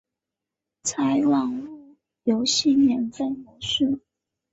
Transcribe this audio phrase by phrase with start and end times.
[0.83, 3.99] 采网路游戏免费模式。